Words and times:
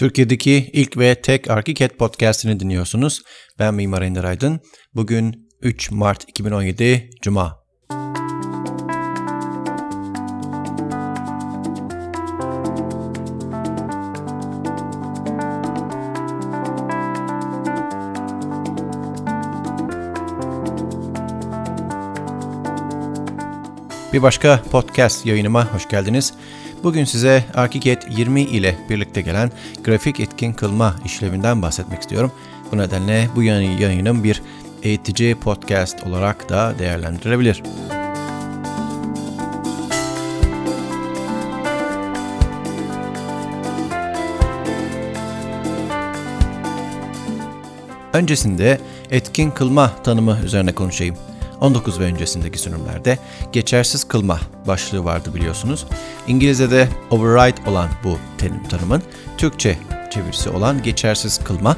Türkiye'deki 0.00 0.70
ilk 0.72 0.98
ve 0.98 1.14
tek 1.14 1.50
Arkiket 1.50 1.98
podcastini 1.98 2.60
dinliyorsunuz. 2.60 3.22
Ben 3.58 3.74
Mimar 3.74 4.02
Ender 4.02 4.24
Aydın. 4.24 4.60
Bugün 4.94 5.48
3 5.62 5.90
Mart 5.90 6.28
2017 6.28 7.10
Cuma. 7.22 7.60
Bir 24.12 24.22
başka 24.22 24.62
podcast 24.70 25.26
yayınıma 25.26 25.74
hoş 25.74 25.88
geldiniz. 25.88 26.34
Bugün 26.82 27.04
size 27.04 27.44
ArchiCAD 27.54 28.02
20 28.18 28.40
ile 28.42 28.76
birlikte 28.88 29.20
gelen 29.20 29.50
grafik 29.84 30.20
etkin 30.20 30.52
kılma 30.52 30.96
işleminden 31.04 31.62
bahsetmek 31.62 32.00
istiyorum. 32.00 32.32
Bu 32.72 32.78
nedenle 32.78 33.28
bu 33.36 33.42
yayınım 33.42 34.24
bir 34.24 34.42
eğitici 34.82 35.34
podcast 35.34 36.06
olarak 36.06 36.48
da 36.48 36.74
değerlendirilebilir. 36.78 37.62
Öncesinde 48.12 48.80
etkin 49.10 49.50
kılma 49.50 50.02
tanımı 50.02 50.38
üzerine 50.44 50.72
konuşayım. 50.72 51.16
19 51.60 52.00
ve 52.00 52.04
öncesindeki 52.04 52.58
sürümlerde 52.58 53.18
geçersiz 53.52 54.04
kılma 54.04 54.40
başlığı 54.66 55.04
vardı 55.04 55.34
biliyorsunuz. 55.34 55.86
İngilizce'de 56.26 56.88
override 57.10 57.70
olan 57.70 57.88
bu 58.04 58.18
terim 58.38 58.68
tanımın 58.68 59.02
Türkçe 59.38 59.78
çevirisi 60.10 60.50
olan 60.50 60.82
geçersiz 60.82 61.38
kılma 61.44 61.76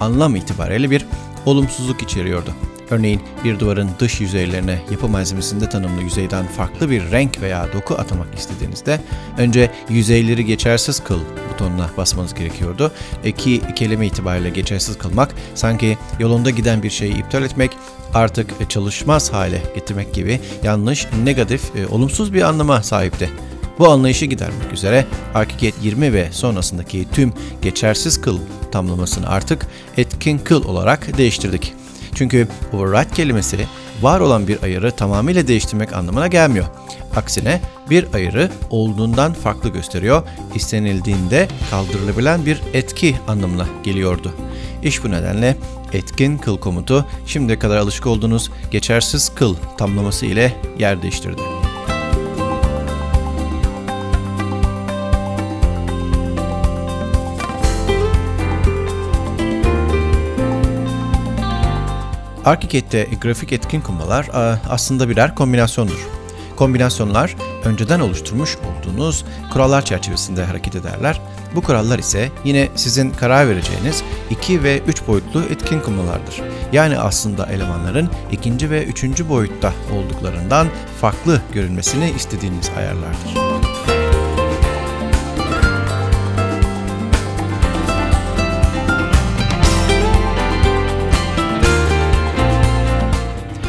anlam 0.00 0.36
itibariyle 0.36 0.90
bir 0.90 1.06
olumsuzluk 1.46 2.02
içeriyordu. 2.02 2.54
Örneğin 2.92 3.20
bir 3.44 3.58
duvarın 3.58 3.90
dış 3.98 4.20
yüzeylerine 4.20 4.78
yapı 4.90 5.08
malzemesinde 5.08 5.68
tanımlı 5.68 6.02
yüzeyden 6.02 6.46
farklı 6.46 6.90
bir 6.90 7.10
renk 7.10 7.40
veya 7.42 7.68
doku 7.72 7.94
atamak 7.94 8.34
istediğinizde 8.34 9.00
önce 9.38 9.70
yüzeyleri 9.88 10.44
geçersiz 10.44 11.04
kıl 11.04 11.20
butonuna 11.52 11.90
basmanız 11.96 12.34
gerekiyordu. 12.34 12.92
Ki 13.36 13.60
kelime 13.76 14.06
itibariyle 14.06 14.50
geçersiz 14.50 14.98
kılmak 14.98 15.34
sanki 15.54 15.98
yolunda 16.18 16.50
giden 16.50 16.82
bir 16.82 16.90
şeyi 16.90 17.18
iptal 17.18 17.42
etmek, 17.42 17.70
artık 18.14 18.70
çalışmaz 18.70 19.32
hale 19.32 19.62
getirmek 19.74 20.14
gibi 20.14 20.40
yanlış, 20.62 21.06
negatif, 21.24 21.76
e, 21.76 21.86
olumsuz 21.86 22.34
bir 22.34 22.42
anlama 22.42 22.82
sahipti. 22.82 23.30
Bu 23.78 23.88
anlayışı 23.88 24.26
gidermek 24.26 24.72
üzere 24.72 25.06
ArchiCAD 25.34 25.82
20 25.82 26.12
ve 26.12 26.28
sonrasındaki 26.32 27.06
tüm 27.12 27.32
geçersiz 27.62 28.20
kıl 28.20 28.38
tamlamasını 28.72 29.28
artık 29.28 29.66
etkin 29.96 30.38
kıl 30.38 30.64
olarak 30.64 31.18
değiştirdik. 31.18 31.81
Çünkü 32.14 32.48
override 32.72 33.14
kelimesi 33.14 33.66
var 34.02 34.20
olan 34.20 34.48
bir 34.48 34.62
ayarı 34.62 34.90
tamamıyla 34.90 35.46
değiştirmek 35.46 35.92
anlamına 35.92 36.26
gelmiyor. 36.26 36.66
Aksine 37.16 37.60
bir 37.90 38.14
ayarı 38.14 38.50
olduğundan 38.70 39.32
farklı 39.32 39.68
gösteriyor, 39.68 40.22
istenildiğinde 40.54 41.48
kaldırılabilen 41.70 42.46
bir 42.46 42.62
etki 42.72 43.16
anlamına 43.28 43.66
geliyordu. 43.82 44.34
İş 44.82 45.04
bu 45.04 45.10
nedenle 45.10 45.56
etkin 45.92 46.38
kıl 46.38 46.58
komutu 46.58 47.06
şimdiye 47.26 47.58
kadar 47.58 47.76
alışık 47.76 48.06
olduğunuz 48.06 48.50
geçersiz 48.70 49.34
kıl 49.34 49.56
tamlaması 49.78 50.26
ile 50.26 50.52
yer 50.78 51.02
değiştirdi. 51.02 51.61
ArchiCAD'de 62.44 63.08
grafik 63.20 63.52
etkin 63.52 63.80
kumalar 63.80 64.30
aslında 64.70 65.08
birer 65.08 65.34
kombinasyondur. 65.34 66.08
Kombinasyonlar 66.56 67.36
önceden 67.64 68.00
oluşturmuş 68.00 68.56
olduğunuz 68.56 69.24
kurallar 69.52 69.84
çerçevesinde 69.84 70.44
hareket 70.44 70.76
ederler. 70.76 71.20
Bu 71.54 71.62
kurallar 71.62 71.98
ise 71.98 72.28
yine 72.44 72.68
sizin 72.74 73.10
karar 73.10 73.48
vereceğiniz 73.48 74.02
2 74.30 74.62
ve 74.62 74.78
3 74.78 75.06
boyutlu 75.06 75.42
etkin 75.42 75.80
kumalardır. 75.80 76.42
Yani 76.72 76.98
aslında 76.98 77.46
elemanların 77.46 78.10
ikinci 78.32 78.70
ve 78.70 78.84
üçüncü 78.84 79.28
boyutta 79.28 79.72
olduklarından 79.92 80.68
farklı 81.00 81.42
görünmesini 81.52 82.10
istediğiniz 82.10 82.70
ayarlardır. 82.78 83.71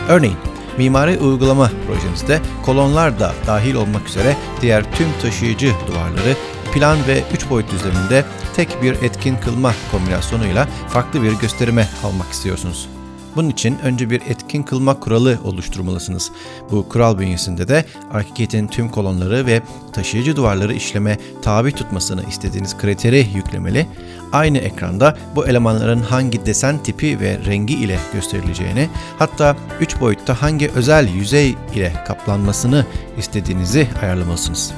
Örneğin 0.09 0.38
mimari 0.78 1.19
uygulama 1.19 1.72
projenizde 1.88 2.40
kolonlar 2.66 3.19
da 3.19 3.34
dahil 3.47 3.75
olmak 3.75 4.08
üzere 4.08 4.36
diğer 4.62 4.96
tüm 4.96 5.08
taşıyıcı 5.22 5.72
duvarları 5.88 6.36
plan 6.74 6.97
ve 7.08 7.24
3 7.34 7.50
boyut 7.50 7.72
düzleminde 7.72 8.25
tek 8.56 8.84
bir 8.84 8.94
etkin 8.94 9.36
kılma 9.36 9.74
kombinasyonuyla 9.92 10.68
farklı 10.90 11.24
bir 11.24 11.31
gösterime 11.31 11.88
almak 12.03 12.31
istiyorsunuz. 12.31 12.90
Bunun 13.35 13.49
için 13.49 13.77
önce 13.83 14.09
bir 14.09 14.21
etkin 14.21 14.63
kılma 14.63 14.99
kuralı 14.99 15.38
oluşturmalısınız. 15.44 16.31
Bu 16.71 16.89
kural 16.89 17.19
bünyesinde 17.19 17.67
de 17.67 17.85
ArchiCAD'in 18.13 18.67
tüm 18.67 18.89
kolonları 18.89 19.45
ve 19.45 19.61
taşıyıcı 19.94 20.35
duvarları 20.35 20.73
işleme 20.73 21.17
tabi 21.41 21.71
tutmasını 21.71 22.23
istediğiniz 22.29 22.77
kriteri 22.77 23.27
yüklemeli. 23.35 23.88
Aynı 24.31 24.57
ekranda 24.57 25.17
bu 25.35 25.47
elemanların 25.47 26.01
hangi 26.01 26.45
desen 26.45 26.83
tipi 26.83 27.19
ve 27.19 27.39
rengi 27.45 27.73
ile 27.73 27.99
gösterileceğini, 28.13 28.89
hatta 29.19 29.55
3 29.79 30.00
boyutta 30.00 30.41
hangi 30.41 30.69
özel 30.69 31.07
yüzey 31.07 31.55
ile 31.75 31.94
kaplanmasını 32.07 32.85
istediğinizi 33.17 33.88
ayarlamalısınız. 34.01 34.73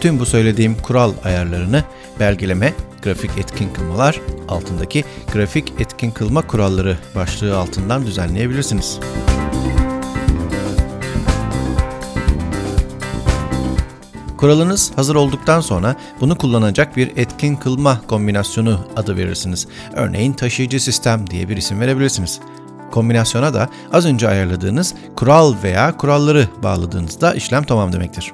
Tüm 0.00 0.20
bu 0.20 0.26
söylediğim 0.26 0.76
kural 0.82 1.12
ayarlarını 1.24 1.84
belgeleme, 2.20 2.74
grafik 3.02 3.38
etkin 3.38 3.68
kılmalar 3.72 4.20
altındaki 4.48 5.04
grafik 5.32 5.72
etkin 5.78 6.10
kılma 6.10 6.46
kuralları 6.46 6.98
başlığı 7.14 7.58
altından 7.58 8.06
düzenleyebilirsiniz. 8.06 8.98
Kuralınız 14.36 14.92
hazır 14.96 15.14
olduktan 15.14 15.60
sonra 15.60 15.96
bunu 16.20 16.38
kullanacak 16.38 16.96
bir 16.96 17.16
etkin 17.16 17.56
kılma 17.56 18.00
kombinasyonu 18.08 18.80
adı 18.96 19.16
verirsiniz. 19.16 19.68
Örneğin 19.92 20.32
taşıyıcı 20.32 20.80
sistem 20.80 21.30
diye 21.30 21.48
bir 21.48 21.56
isim 21.56 21.80
verebilirsiniz. 21.80 22.40
Kombinasyona 22.90 23.54
da 23.54 23.68
az 23.92 24.06
önce 24.06 24.28
ayarladığınız 24.28 24.94
kural 25.16 25.54
veya 25.62 25.96
kuralları 25.96 26.48
bağladığınızda 26.62 27.34
işlem 27.34 27.64
tamam 27.64 27.92
demektir. 27.92 28.32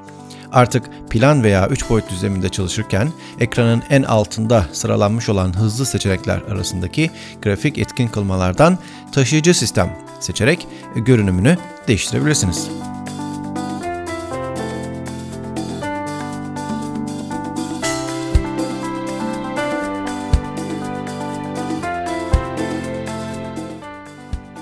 Artık 0.53 0.91
plan 1.11 1.43
veya 1.43 1.69
3 1.69 1.91
boyut 1.91 2.11
düzleminde 2.11 2.49
çalışırken 2.49 3.09
ekranın 3.41 3.83
en 3.91 4.03
altında 4.03 4.67
sıralanmış 4.73 5.29
olan 5.29 5.57
hızlı 5.57 5.87
seçenekler 5.87 6.43
arasındaki 6.43 7.11
grafik 7.43 7.79
etkin 7.79 8.09
kılmalardan 8.09 8.79
taşıyıcı 9.13 9.55
sistem 9.55 9.97
seçerek 10.21 10.67
görünümünü 10.97 11.59
değiştirebilirsiniz. 11.89 12.69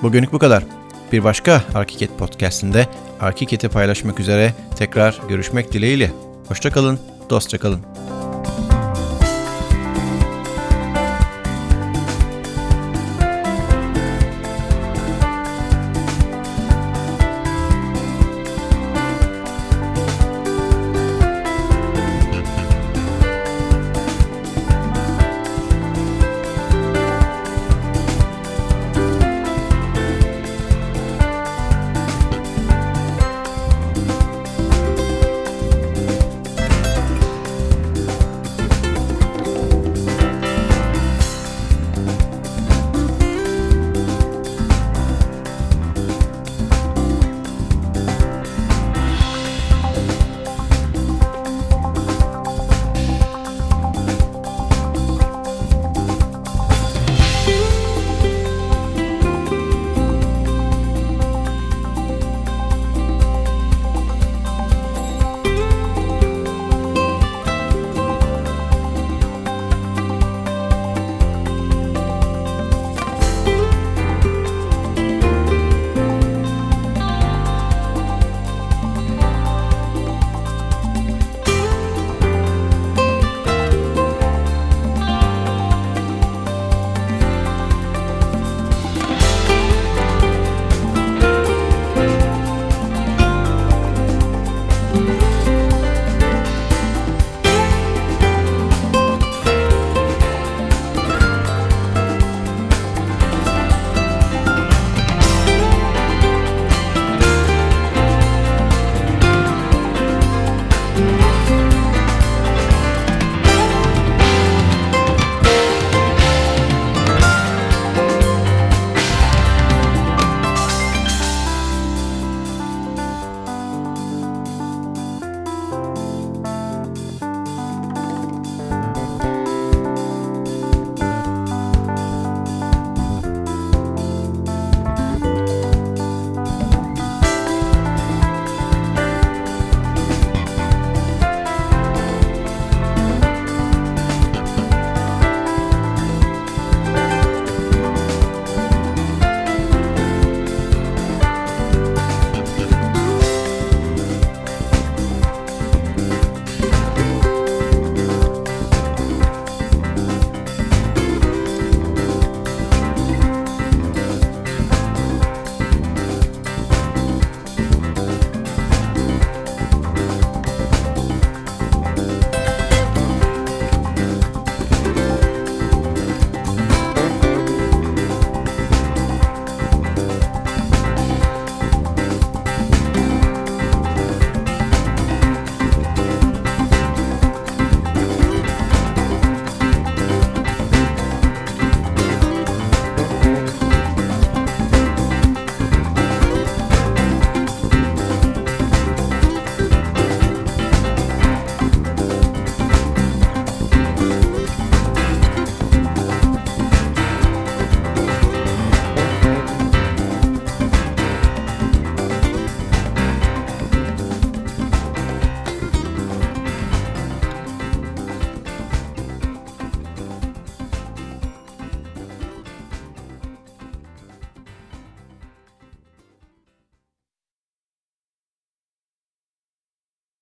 Bugünlük 0.03 0.33
bu 0.33 0.39
kadar. 0.39 0.80
Bir 1.12 1.25
başka 1.25 1.62
Arkiket 1.75 2.19
podcastinde 2.19 2.87
Arkiket'i 3.20 3.69
paylaşmak 3.69 4.20
üzere 4.20 4.55
tekrar 4.76 5.20
görüşmek 5.29 5.73
dileğiyle. 5.73 6.11
Hoşçakalın, 6.49 7.00
dostça 7.31 7.58
kalın. 7.58 7.89